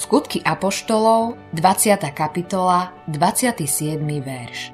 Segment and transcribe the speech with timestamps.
[0.00, 2.00] Skutky Apoštolov, 20.
[2.16, 4.00] kapitola, 27.
[4.00, 4.72] verš.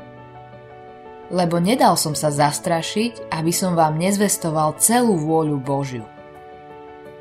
[1.34, 6.06] Lebo nedal som sa zastrašiť, aby som vám nezvestoval celú vôľu Božiu.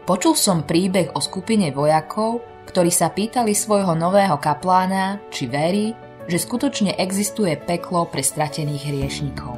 [0.05, 5.97] Počul som príbeh o skupine vojakov, ktorí sa pýtali svojho nového kaplána, či verí,
[6.29, 9.57] že skutočne existuje peklo pre stratených hriešnikov.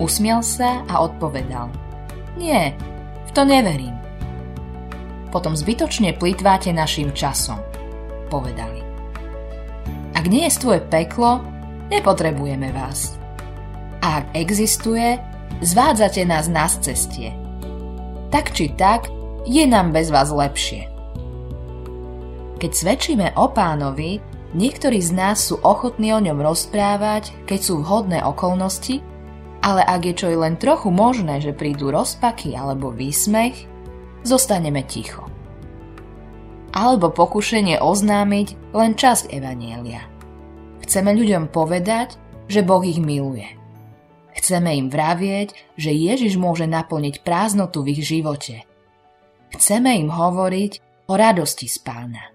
[0.00, 1.68] Usmiel sa a odpovedal.
[2.40, 2.72] Nie,
[3.28, 3.99] v to neverím
[5.30, 7.62] potom zbytočne plýtváte našim časom,
[8.28, 8.82] povedali.
[10.14, 11.40] Ak nie je tvoje peklo,
[11.88, 13.16] nepotrebujeme vás.
[14.04, 15.16] A ak existuje,
[15.64, 17.32] zvádzate nás na cestie.
[18.28, 19.08] Tak či tak,
[19.48, 20.90] je nám bez vás lepšie.
[22.60, 24.20] Keď svedčíme o pánovi,
[24.52, 29.00] niektorí z nás sú ochotní o ňom rozprávať, keď sú vhodné okolnosti,
[29.64, 33.64] ale ak je čo i len trochu možné, že prídu rozpaky alebo výsmech,
[34.24, 35.29] zostaneme ticho.
[36.70, 40.06] Alebo pokušenie oznámiť len časť Evanielia.
[40.86, 42.14] Chceme ľuďom povedať,
[42.50, 43.46] že Boh ich miluje.
[44.34, 48.62] Chceme im vravieť, že Ježiš môže naplniť prázdnotu v ich živote.
[49.50, 50.72] Chceme im hovoriť
[51.10, 52.30] o radosti z pána.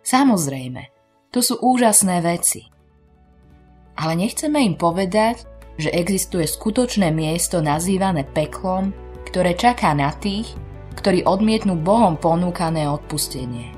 [0.00, 0.88] Samozrejme,
[1.28, 2.64] to sú úžasné veci.
[4.00, 5.44] Ale nechceme im povedať,
[5.76, 8.90] že existuje skutočné miesto nazývané peklom,
[9.28, 10.48] ktoré čaká na tých,
[10.98, 13.70] ktorí odmietnú Bohom ponúkané odpustenie.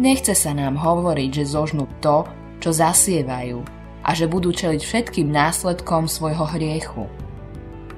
[0.00, 2.24] Nechce sa nám hovoriť, že zožnú to,
[2.64, 3.60] čo zasievajú
[4.00, 7.04] a že budú čeliť všetkým následkom svojho hriechu.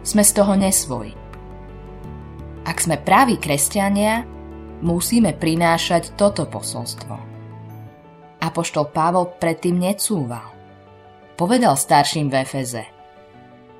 [0.02, 1.14] Sme z toho nesvoji.
[2.66, 4.26] Ak sme praví kresťania,
[4.82, 7.14] musíme prinášať toto posolstvo.
[8.42, 10.50] Apoštol Pavol predtým necúval.
[11.38, 12.84] Povedal starším v Efeze–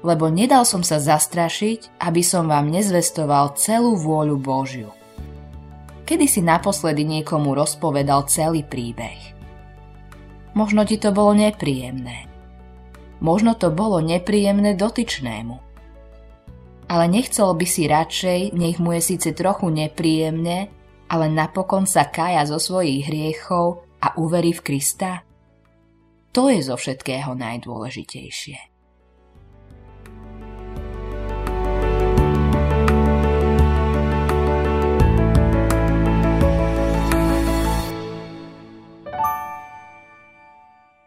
[0.04, 4.92] lebo nedal som sa zastrašiť, aby som vám nezvestoval celú vôľu Božiu.
[6.04, 9.32] Kedy si naposledy niekomu rozpovedal celý príbeh?
[10.52, 12.28] Možno ti to bolo nepríjemné.
[13.24, 15.56] Možno to bolo nepríjemné dotyčnému.
[16.84, 20.68] Ale nechcel by si radšej, nech mu je síce trochu nepríjemne,
[21.08, 25.24] ale napokon sa kája zo svojich hriechov a uverí v Krista?
[26.36, 28.73] To je zo všetkého najdôležitejšie.